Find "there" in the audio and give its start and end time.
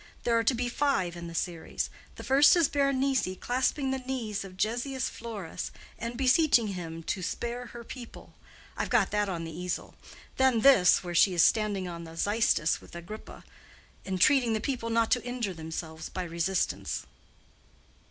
0.23-0.35